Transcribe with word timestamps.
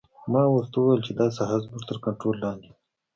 ما 0.31 0.43
ورته 0.53 0.75
وویل 0.77 1.01
چې 1.07 1.11
دا 1.19 1.27
ساحه 1.37 1.57
زموږ 1.63 1.83
تر 1.89 1.97
کنترول 2.05 2.37
لاندې 2.43 2.67
ده 2.73 2.77